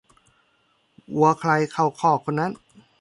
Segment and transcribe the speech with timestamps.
[1.17, 2.51] วัวใครเข้าคอกคนนั้น